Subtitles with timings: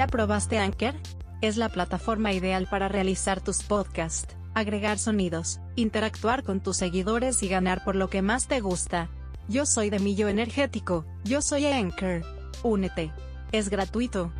[0.00, 0.94] ¿Ya probaste Anchor?
[1.42, 7.48] Es la plataforma ideal para realizar tus podcasts, agregar sonidos, interactuar con tus seguidores y
[7.48, 9.10] ganar por lo que más te gusta.
[9.46, 12.22] Yo soy de Millo Energético, yo soy Anchor.
[12.62, 13.12] Únete.
[13.52, 14.32] Es gratuito.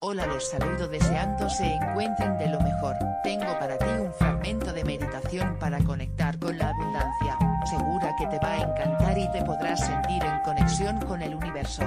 [0.00, 2.96] Hola, los saludo deseando se encuentren de lo mejor.
[3.22, 7.36] Tengo para ti un fragmento de meditación para conectar con la abundancia.
[7.66, 11.82] Segura que te va a encantar y te podrás sentir en conexión con el universo.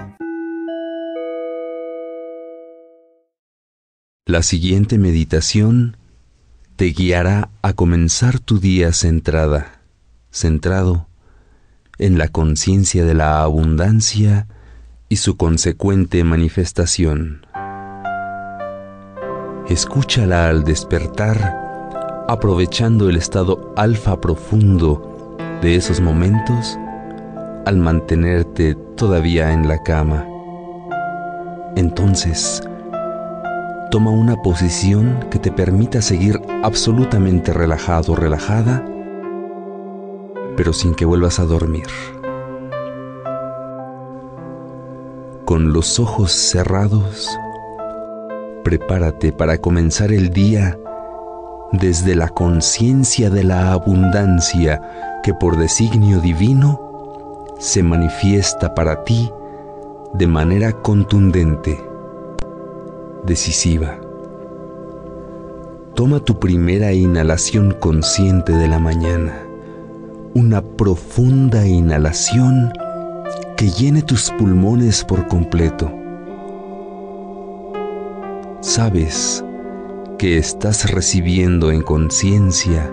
[4.28, 5.96] La siguiente meditación
[6.76, 9.80] te guiará a comenzar tu día centrada,
[10.32, 11.08] centrado
[11.98, 14.46] en la conciencia de la abundancia
[15.08, 17.46] y su consecuente manifestación.
[19.70, 26.78] Escúchala al despertar, aprovechando el estado alfa profundo de esos momentos
[27.66, 30.28] al mantenerte todavía en la cama.
[31.78, 32.62] Entonces,
[33.90, 38.86] toma una posición que te permita seguir absolutamente relajado, relajada,
[40.56, 41.88] pero sin que vuelvas a dormir.
[45.46, 47.30] Con los ojos cerrados,
[48.64, 50.78] prepárate para comenzar el día
[51.72, 54.82] desde la conciencia de la abundancia
[55.24, 59.32] que por designio divino se manifiesta para ti
[60.14, 61.87] de manera contundente,
[63.28, 64.00] decisiva.
[65.94, 69.44] Toma tu primera inhalación consciente de la mañana,
[70.34, 72.74] una profunda inhalación
[73.56, 75.92] que llene tus pulmones por completo
[78.68, 79.44] sabes
[80.20, 82.92] que estás recibiendo en conciencia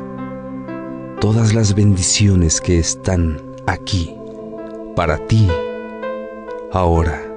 [1.20, 4.16] todas las bendiciones que están aquí
[4.94, 5.48] para ti
[6.72, 7.33] ahora.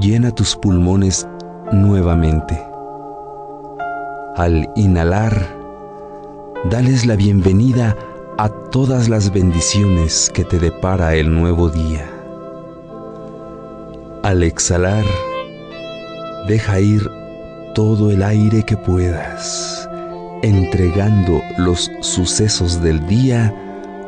[0.00, 1.24] Llena tus pulmones
[1.70, 2.60] nuevamente.
[4.34, 5.32] Al inhalar,
[6.68, 7.96] dales la bienvenida
[8.36, 12.10] a todas las bendiciones que te depara el nuevo día.
[14.24, 15.04] Al exhalar,
[16.48, 17.08] deja ir
[17.76, 19.88] todo el aire que puedas,
[20.42, 23.54] entregando los sucesos del día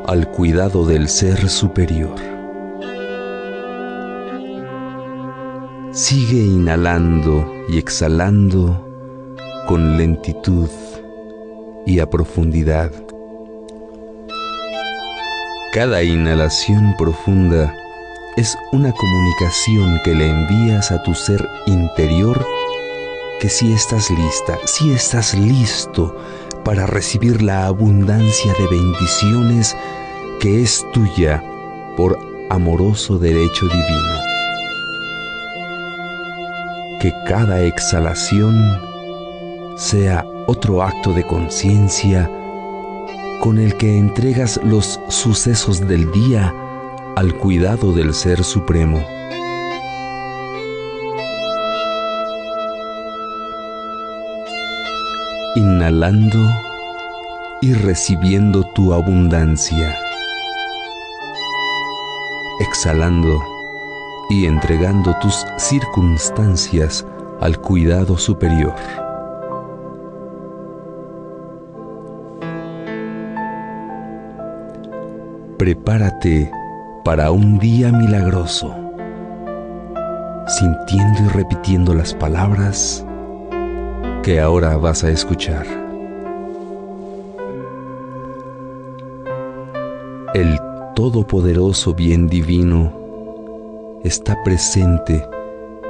[0.05, 2.36] al cuidado del ser superior.
[5.97, 8.87] Sigue inhalando y exhalando
[9.67, 10.69] con lentitud
[11.87, 12.91] y a profundidad.
[15.73, 17.73] Cada inhalación profunda
[18.35, 22.45] es una comunicación que le envías a tu ser interior
[23.39, 26.15] que si estás lista, si estás listo
[26.63, 29.75] para recibir la abundancia de bendiciones
[30.39, 31.43] que es tuya
[31.97, 32.19] por
[32.51, 34.26] amoroso derecho divino.
[36.99, 38.81] Que cada exhalación
[39.75, 42.27] sea otro acto de conciencia
[43.41, 46.53] con el que entregas los sucesos del día
[47.15, 49.05] al cuidado del Ser Supremo.
[55.55, 56.39] Inhalando
[57.61, 59.95] y recibiendo tu abundancia.
[62.59, 63.56] Exhalando
[64.29, 67.05] y entregando tus circunstancias
[67.39, 68.75] al cuidado superior.
[75.57, 76.51] Prepárate
[77.03, 78.75] para un día milagroso,
[80.47, 83.05] sintiendo y repitiendo las palabras
[84.23, 85.65] que ahora vas a escuchar.
[90.33, 90.59] El
[90.95, 93.06] Todopoderoso Bien Divino
[94.03, 95.27] está presente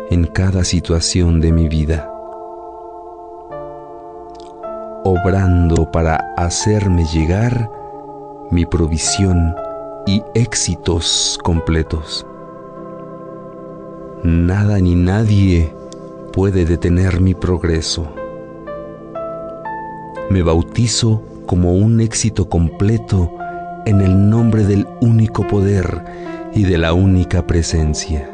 [0.09, 2.09] en cada situación de mi vida,
[5.04, 7.69] obrando para hacerme llegar
[8.50, 9.54] mi provisión
[10.06, 12.25] y éxitos completos.
[14.24, 15.74] Nada ni nadie
[16.31, 18.07] puede detener mi progreso.
[20.30, 23.31] Me bautizo como un éxito completo
[23.86, 26.03] en el nombre del único poder
[26.54, 28.30] y de la única presencia.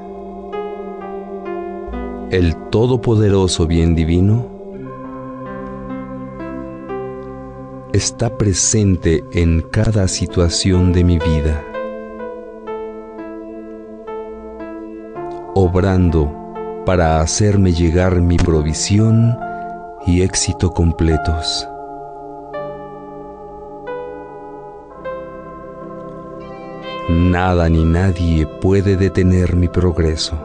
[2.31, 4.47] El Todopoderoso Bien Divino
[7.93, 11.63] está presente en cada situación de mi vida,
[15.53, 16.31] obrando
[16.85, 19.37] para hacerme llegar mi provisión
[20.07, 21.67] y éxito completos.
[27.23, 30.37] Nada ni nadie puede detener mi progreso.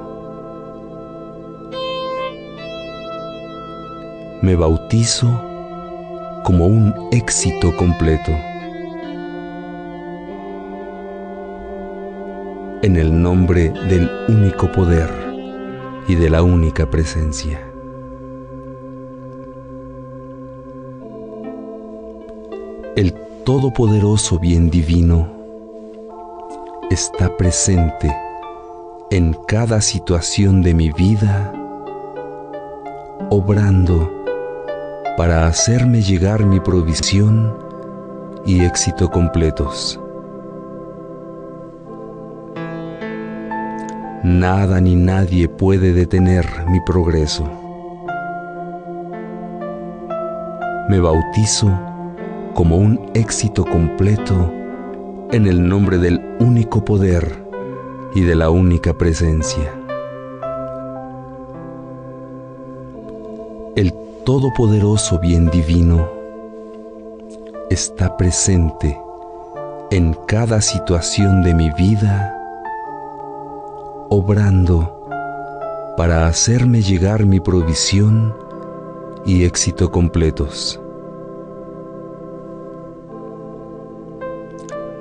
[4.42, 5.26] Me bautizo
[6.44, 8.30] como un éxito completo.
[12.82, 15.10] En el nombre del único poder
[16.06, 17.60] y de la única presencia.
[22.94, 23.14] El
[23.44, 25.38] todopoderoso bien divino
[26.90, 28.14] está presente
[29.11, 31.52] en cada situación de mi vida,
[33.29, 34.11] obrando
[35.19, 37.55] para hacerme llegar mi provisión
[38.46, 40.00] y éxito completos.
[44.25, 47.44] Nada ni nadie puede detener mi progreso.
[50.88, 51.70] Me bautizo
[52.55, 54.57] como un éxito completo
[55.30, 57.44] en el nombre del único poder
[58.14, 59.75] y de la única presencia.
[63.76, 63.92] El
[64.25, 66.08] todopoderoso bien divino
[67.69, 68.98] está presente
[69.90, 72.34] en cada situación de mi vida,
[74.08, 74.94] obrando
[75.98, 78.34] para hacerme llegar mi provisión
[79.26, 80.81] y éxito completos.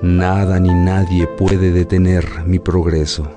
[0.01, 3.27] Nada ni nadie puede detener mi progreso.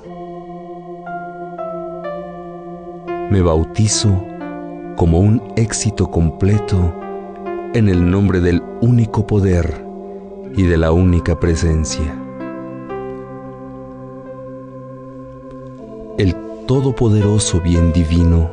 [3.30, 4.10] Me bautizo
[4.94, 6.94] como un éxito completo
[7.72, 9.82] en el nombre del único poder
[10.54, 12.14] y de la única presencia.
[16.18, 16.36] El
[16.66, 18.50] todopoderoso bien divino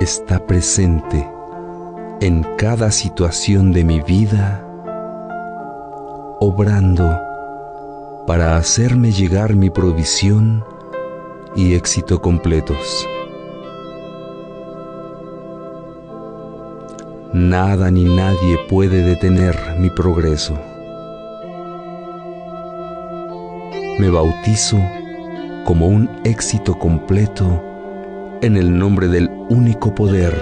[0.00, 1.28] está presente
[2.22, 4.64] en cada situación de mi vida
[6.40, 7.18] obrando
[8.26, 10.64] para hacerme llegar mi provisión
[11.56, 13.06] y éxito completos.
[17.32, 20.58] Nada ni nadie puede detener mi progreso.
[23.98, 24.78] Me bautizo
[25.64, 27.62] como un éxito completo
[28.42, 30.34] en el nombre del único poder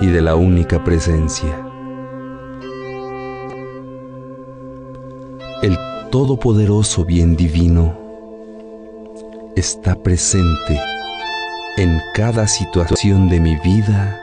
[0.00, 1.63] y de la única presencia.
[6.14, 7.98] Todopoderoso bien divino
[9.56, 10.78] está presente
[11.76, 14.22] en cada situación de mi vida,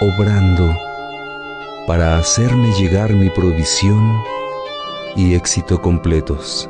[0.00, 0.76] obrando
[1.86, 4.20] para hacerme llegar mi provisión
[5.14, 6.68] y éxito completos.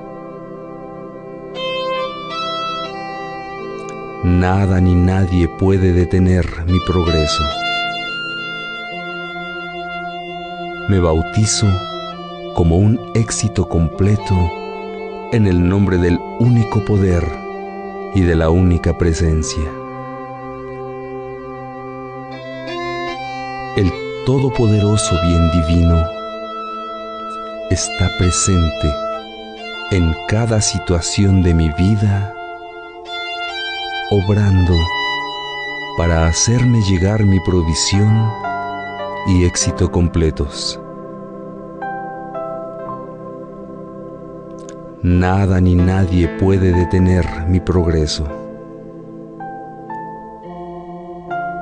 [4.25, 7.45] Nada ni nadie puede detener mi progreso.
[10.91, 11.67] Me bautizo
[12.55, 14.35] como un éxito completo
[15.33, 17.25] en el nombre del único poder
[18.15, 19.63] y de la única presencia.
[23.77, 23.93] El
[24.25, 26.05] todopoderoso bien divino
[27.71, 28.95] está presente
[29.91, 32.35] en cada situación de mi vida,
[34.11, 34.75] obrando
[35.97, 38.31] para hacerme llegar mi provisión
[39.29, 40.81] y éxito completos.
[45.03, 48.27] Nada ni nadie puede detener mi progreso.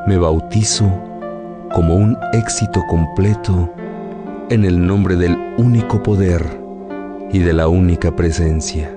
[0.07, 0.91] Me bautizo
[1.75, 3.69] como un éxito completo
[4.49, 6.43] en el nombre del único poder
[7.31, 8.97] y de la única presencia.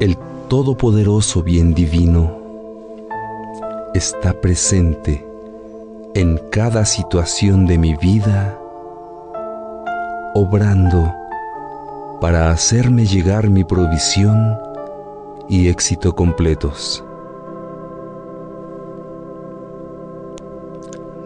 [0.00, 0.16] El
[0.48, 2.36] todopoderoso bien divino
[3.94, 5.24] está presente
[6.14, 8.58] en cada situación de mi vida
[10.34, 11.14] obrando
[12.20, 14.58] para hacerme llegar mi provisión
[15.48, 17.04] y éxito completos.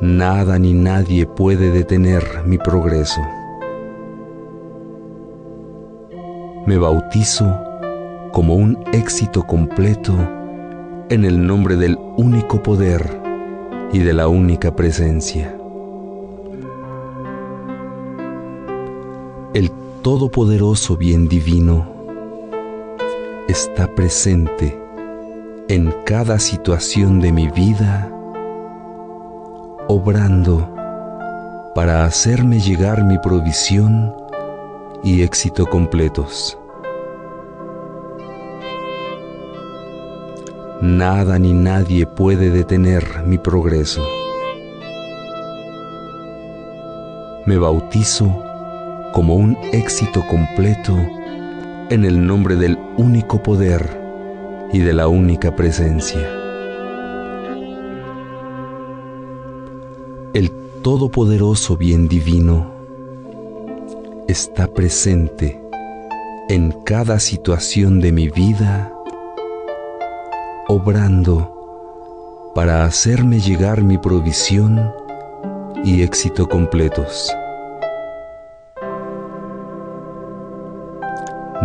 [0.01, 3.21] Nada ni nadie puede detener mi progreso.
[6.67, 7.47] Me bautizo
[8.33, 10.13] como un éxito completo
[11.09, 13.21] en el nombre del único poder
[13.93, 15.56] y de la única presencia.
[20.07, 21.85] Todopoderoso bien divino
[23.49, 24.81] está presente
[25.69, 28.09] en cada situación de mi vida,
[29.89, 30.73] obrando
[31.75, 34.15] para hacerme llegar mi provisión
[35.03, 36.57] y éxito completos.
[40.81, 44.05] Nada ni nadie puede detener mi progreso.
[47.45, 48.46] Me bautizo
[49.13, 50.97] como un éxito completo
[51.91, 54.01] en el nombre del único poder
[54.73, 56.29] y de la única presencia.
[60.35, 60.51] El
[60.83, 62.71] todopoderoso bien divino
[64.29, 65.61] está presente
[66.49, 68.93] en cada situación de mi vida,
[70.69, 71.53] obrando
[72.55, 74.93] para hacerme llegar mi provisión
[75.85, 77.33] y éxito completos.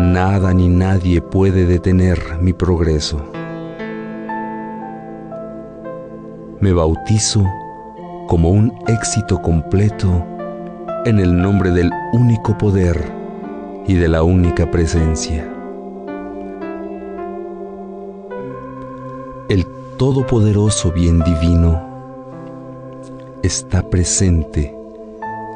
[0.02, 3.22] Nada ni nadie puede detener mi progreso.
[6.60, 7.46] Me bautizo
[8.28, 10.26] como un éxito completo
[11.06, 13.00] en el nombre del único poder
[13.86, 15.48] y de la única presencia.
[19.50, 19.68] El
[19.98, 21.80] todopoderoso bien divino
[23.44, 24.76] está presente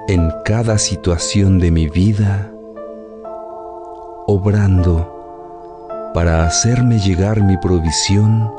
[0.08, 2.52] en cada situación de mi vida
[4.28, 5.12] obrando
[6.14, 8.52] para hacerme llegar mi provisión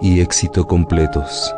[0.00, 1.54] y éxito completos.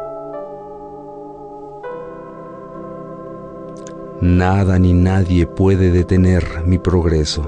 [4.21, 7.45] Nada ni nadie puede detener mi progreso.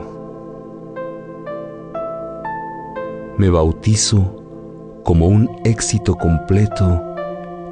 [3.36, 4.34] Me bautizo
[5.04, 7.02] como un éxito completo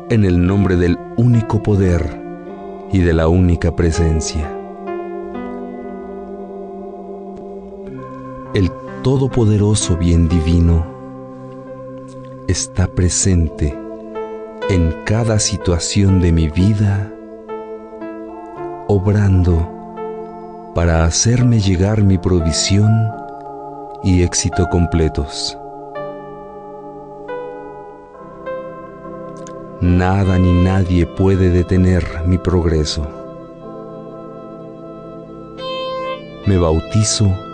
[0.09, 2.23] en el nombre del único poder
[2.93, 4.56] y de la única presencia.
[8.57, 8.73] El
[9.03, 10.87] todopoderoso bien divino
[12.49, 13.79] está presente
[14.71, 17.13] en cada situación de mi vida,
[18.89, 19.69] obrando
[20.75, 22.91] para hacerme llegar mi provisión
[24.03, 25.59] y éxito completos.
[29.83, 33.07] Nada ni nadie puede detener mi progreso.
[36.47, 37.46] Me bautizo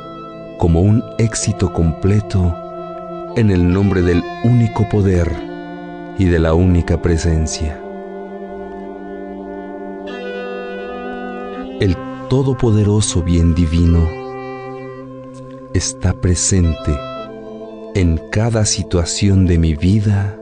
[0.62, 2.54] como un éxito completo
[3.34, 5.28] en el nombre del único poder
[6.16, 7.82] y de la única presencia.
[11.80, 11.96] El
[12.28, 14.08] todopoderoso bien divino
[15.74, 16.96] está presente
[17.96, 20.38] en cada situación de mi vida,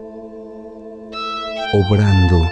[1.73, 2.47] obrando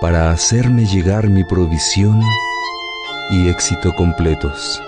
[0.00, 2.22] para hacerme llegar mi provisión
[3.32, 4.80] y éxito completos.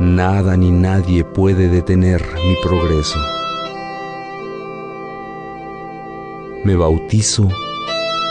[0.00, 3.20] Nada ni nadie puede detener mi progreso.
[6.64, 7.48] Me bautizo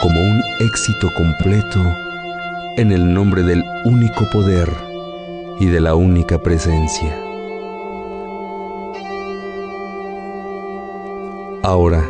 [0.01, 1.79] como un éxito completo
[2.75, 4.70] en el nombre del único poder
[5.58, 7.17] y de la única presencia.
[11.63, 12.05] Ahora,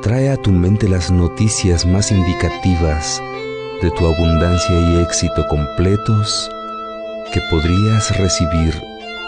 [0.00, 3.22] trae a tu mente las noticias más indicativas
[3.82, 6.50] de tu abundancia y éxito completos
[7.32, 8.74] que podrías recibir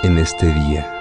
[0.03, 0.95] en este día.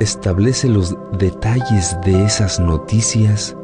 [0.00, 3.56] Establece los detalles de esas noticias,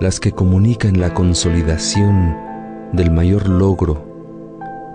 [0.00, 2.34] las que comunican la consolidación
[2.92, 4.02] del mayor logro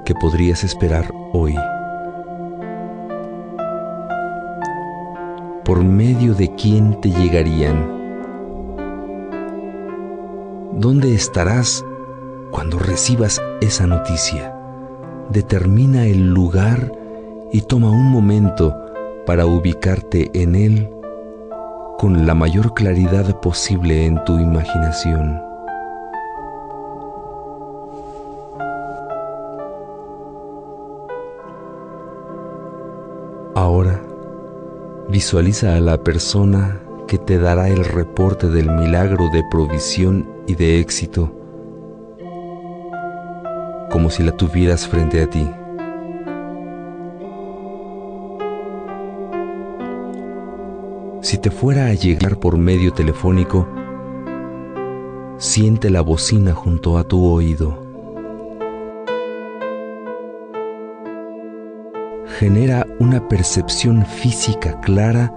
[0.05, 1.55] que podrías esperar hoy.
[5.63, 7.98] ¿Por medio de quién te llegarían?
[10.79, 11.83] ¿Dónde estarás
[12.51, 14.55] cuando recibas esa noticia?
[15.29, 16.93] Determina el lugar
[17.51, 18.73] y toma un momento
[19.25, 20.89] para ubicarte en él
[21.97, 25.41] con la mayor claridad posible en tu imaginación.
[33.53, 33.99] Ahora,
[35.09, 40.79] visualiza a la persona que te dará el reporte del milagro de provisión y de
[40.79, 41.33] éxito,
[43.89, 45.49] como si la tuvieras frente a ti.
[51.21, 53.67] Si te fuera a llegar por medio telefónico,
[55.39, 57.75] siente la bocina junto a tu oído.
[62.37, 65.33] Genera una percepción física clara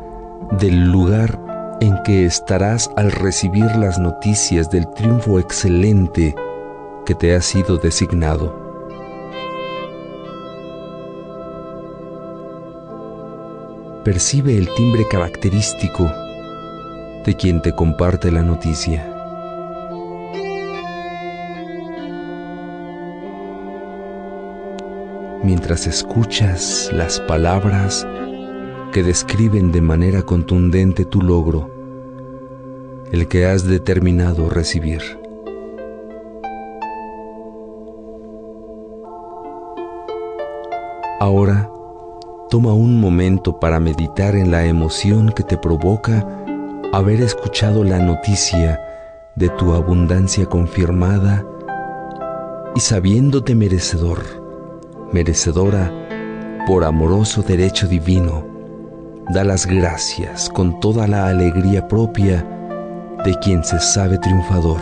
[0.59, 1.53] del lugar
[1.83, 6.33] en que estarás al recibir las noticias del triunfo excelente
[7.05, 8.55] que te ha sido designado.
[14.05, 16.09] Percibe el timbre característico
[17.27, 19.09] de quien te comparte la noticia.
[25.43, 28.07] mientras escuchas las palabras
[28.93, 31.72] que describen de manera contundente tu logro,
[33.13, 35.03] el que has determinado recibir.
[41.21, 41.71] Ahora,
[42.49, 46.27] toma un momento para meditar en la emoción que te provoca
[46.95, 48.81] haber escuchado la noticia
[49.37, 51.45] de tu abundancia confirmada
[52.75, 54.21] y sabiéndote merecedor,
[55.13, 55.93] merecedora
[56.67, 58.53] por amoroso derecho divino
[59.31, 62.52] da las gracias con toda la alegría propia
[63.25, 64.81] de quien se sabe triunfador,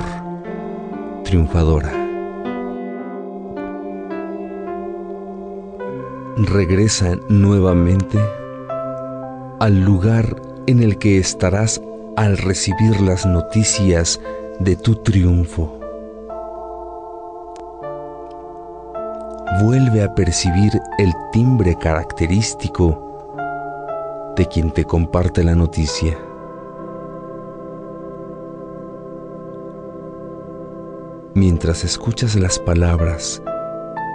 [1.24, 1.92] triunfadora.
[6.36, 8.18] Regresa nuevamente
[9.58, 11.82] al lugar en el que estarás
[12.16, 14.18] al recibir las noticias
[14.58, 15.78] de tu triunfo.
[19.62, 23.06] Vuelve a percibir el timbre característico
[24.34, 26.16] de quien te comparte la noticia.
[31.40, 33.42] Mientras escuchas las palabras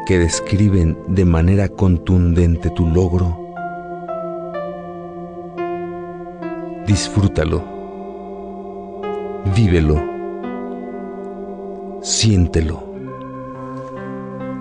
[0.05, 3.35] que describen de manera contundente tu logro,
[6.85, 7.63] disfrútalo,
[9.55, 9.99] vívelo,
[12.03, 12.93] siéntelo.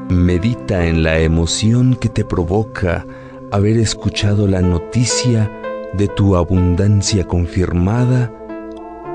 [0.09, 3.04] Medita en la emoción que te provoca
[3.52, 5.52] haber escuchado la noticia
[5.92, 8.33] de tu abundancia confirmada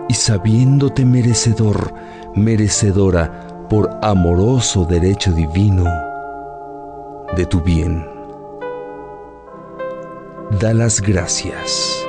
[0.07, 1.91] y sabiéndote merecedor,
[2.35, 5.85] merecedora por amoroso derecho divino
[7.35, 8.05] de tu bien.
[10.59, 12.05] Da las gracias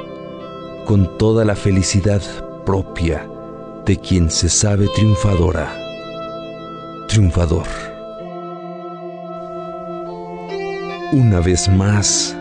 [0.87, 2.23] con toda la felicidad
[2.65, 3.29] propia
[3.85, 5.71] de quien se sabe triunfadora,
[7.09, 7.67] triunfador.
[11.13, 12.37] Una vez más,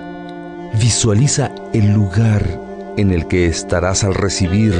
[0.80, 2.43] visualiza el lugar
[2.97, 4.73] en el que estarás al recibir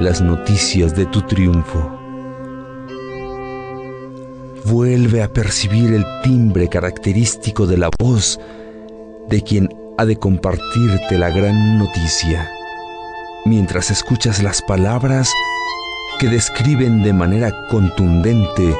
[0.00, 1.95] las noticias de tu triunfo.
[4.68, 8.40] Vuelve a percibir el timbre característico de la voz
[9.28, 12.50] de quien ha de compartirte la gran noticia,
[13.44, 15.30] mientras escuchas las palabras
[16.18, 18.74] que describen de manera contundente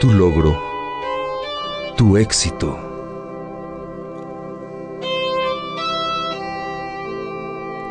[0.00, 0.58] tu logro,
[1.98, 2.78] tu éxito.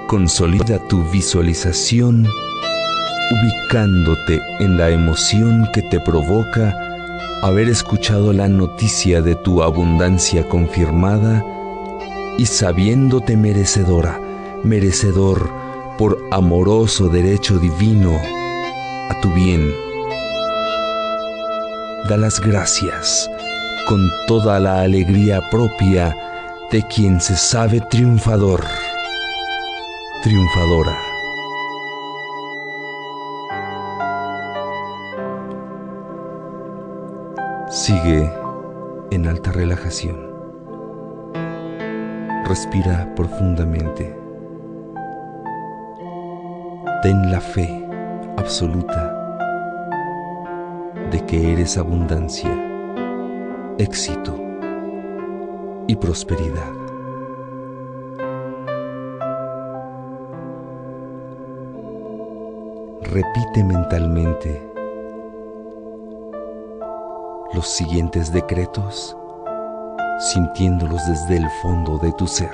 [0.07, 2.27] Consolida tu visualización
[3.31, 6.88] ubicándote en la emoción que te provoca
[7.41, 11.43] haber escuchado la noticia de tu abundancia confirmada
[12.37, 14.19] y sabiéndote merecedora,
[14.63, 15.49] merecedor
[15.97, 18.19] por amoroso derecho divino
[19.09, 19.71] a tu bien.
[22.07, 23.29] Da las gracias
[23.87, 26.15] con toda la alegría propia
[26.71, 28.63] de quien se sabe triunfador
[30.21, 31.08] triunfadora.
[37.89, 38.31] Sigue
[39.09, 40.15] en alta relajación.
[42.45, 44.15] Respira profundamente.
[47.01, 47.83] Ten la fe
[48.37, 49.11] absoluta
[51.09, 52.51] de que eres abundancia,
[53.79, 54.39] éxito
[55.87, 56.71] y prosperidad.
[63.01, 64.68] repite mentalmente
[67.53, 69.17] los siguientes decretos
[70.19, 72.51] sintiéndolos desde el fondo de tu ser.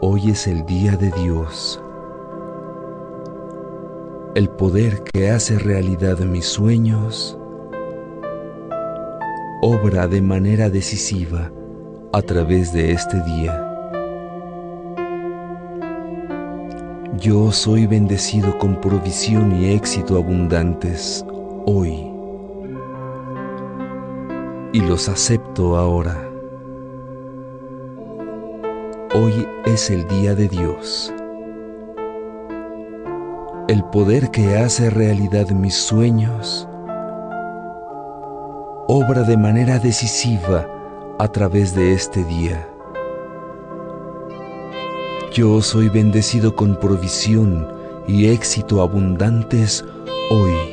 [0.00, 1.82] Hoy es el día de Dios,
[4.34, 7.38] el poder que hace realidad mis sueños,
[9.62, 11.50] obra de manera decisiva
[12.12, 13.68] a través de este día.
[17.18, 21.24] Yo soy bendecido con provisión y éxito abundantes
[21.66, 22.11] hoy
[24.72, 26.28] y los acepto ahora.
[29.14, 31.12] Hoy es el día de Dios.
[33.68, 36.66] El poder que hace realidad mis sueños
[38.88, 40.66] obra de manera decisiva
[41.18, 42.68] a través de este día.
[45.32, 47.66] Yo soy bendecido con provisión
[48.06, 49.84] y éxito abundantes
[50.30, 50.71] hoy.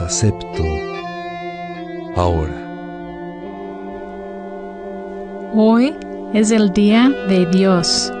[0.00, 0.64] Acepto
[2.16, 2.58] ahora.
[5.54, 5.94] Hoy
[6.32, 8.12] es el día de Dios.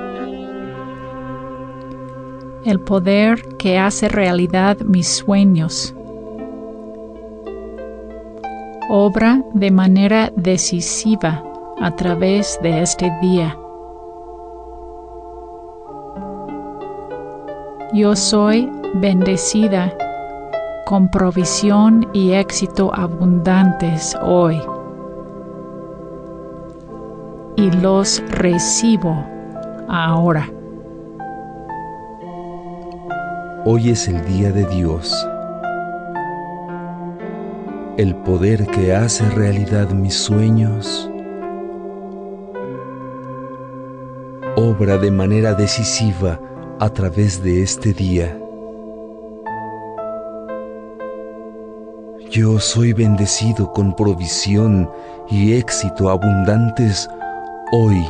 [2.64, 5.94] El poder que hace realidad mis sueños
[8.94, 11.42] obra de manera decisiva
[11.80, 13.56] a través de este día.
[17.94, 19.96] Yo soy bendecida
[20.84, 24.60] con provisión y éxito abundantes hoy.
[27.56, 29.24] Y los recibo
[29.88, 30.48] ahora.
[33.64, 35.14] Hoy es el día de Dios,
[37.96, 41.08] el poder que hace realidad mis sueños,
[44.56, 46.40] obra de manera decisiva
[46.80, 48.41] a través de este día.
[52.32, 54.90] Yo soy bendecido con provisión
[55.28, 57.06] y éxito abundantes
[57.72, 58.02] hoy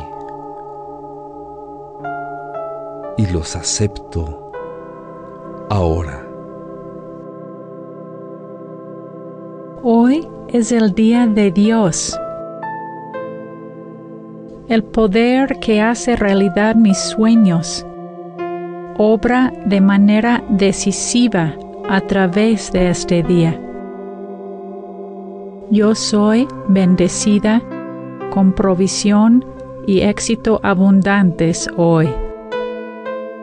[3.17, 4.49] y los acepto
[5.69, 6.25] ahora.
[9.83, 12.17] Hoy es el día de Dios.
[14.69, 17.85] El poder que hace realidad mis sueños
[18.97, 21.57] obra de manera decisiva
[21.89, 23.59] a través de este día.
[25.73, 27.59] Yo soy bendecida
[28.31, 29.43] con provisión
[29.87, 32.13] y éxito abundantes hoy.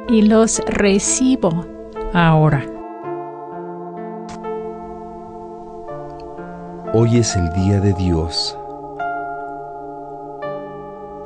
[0.08, 1.66] Y los recibo
[2.12, 2.64] ahora.
[6.94, 8.56] Hoy es el día de Dios,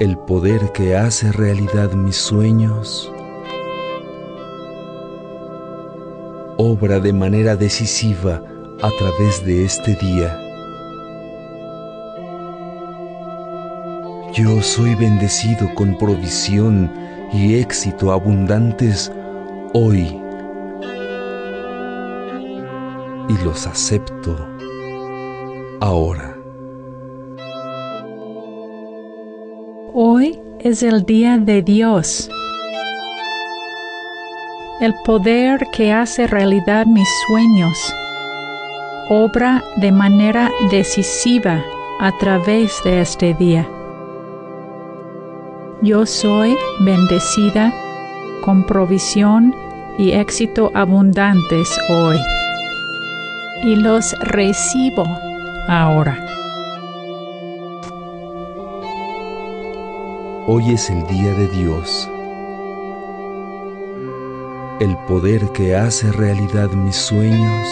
[0.00, 3.12] el poder que hace realidad mis sueños,
[6.56, 8.42] obra de manera decisiva
[8.80, 10.43] a través de este día.
[14.34, 16.90] Yo soy bendecido con provisión
[17.32, 19.12] y éxito abundantes
[19.72, 20.20] hoy
[23.28, 24.36] y los acepto
[25.80, 26.36] ahora.
[29.92, 32.28] Hoy es el día de Dios.
[34.80, 37.94] El poder que hace realidad mis sueños
[39.10, 41.62] obra de manera decisiva
[42.00, 43.68] a través de este día.
[45.84, 47.70] Yo soy bendecida
[48.40, 49.54] con provisión
[49.98, 52.16] y éxito abundantes hoy
[53.64, 55.04] y los recibo
[55.68, 56.26] ahora.
[60.46, 62.08] Hoy es el día de Dios,
[64.80, 67.68] el poder que hace realidad mis sueños,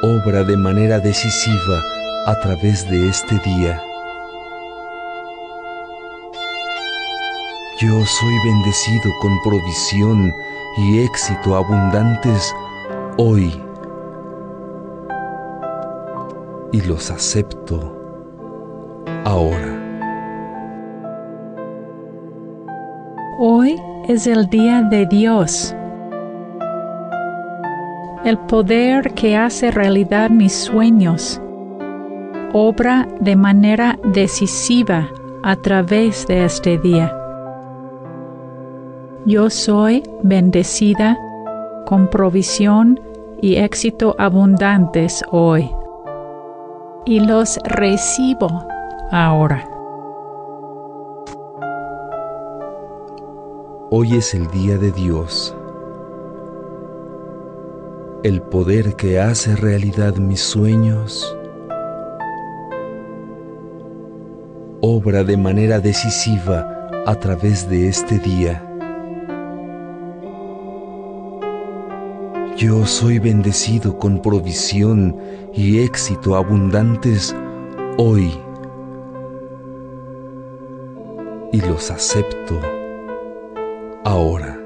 [0.00, 1.82] obra de manera decisiva
[2.24, 3.84] a través de este día.
[7.80, 10.32] Yo soy bendecido con provisión
[10.78, 12.52] y éxito abundantes
[13.16, 13.52] hoy
[16.72, 17.96] y los acepto
[19.24, 19.76] ahora.
[23.38, 25.72] Hoy es el día de Dios.
[28.24, 31.40] El poder que hace realidad mis sueños
[32.52, 35.08] obra de manera decisiva
[35.44, 37.17] a través de este día.
[39.28, 41.18] Yo soy bendecida
[41.84, 42.98] con provisión
[43.42, 45.70] y éxito abundantes hoy.
[47.04, 48.48] Y los recibo
[49.10, 49.68] ahora.
[53.90, 55.54] Hoy es el día de Dios,
[58.22, 61.36] el poder que hace realidad mis sueños,
[64.80, 68.67] obra de manera decisiva a través de este día.
[72.58, 75.16] Yo soy bendecido con provisión
[75.54, 77.32] y éxito abundantes
[77.98, 78.36] hoy
[81.52, 82.60] y los acepto
[84.04, 84.57] ahora.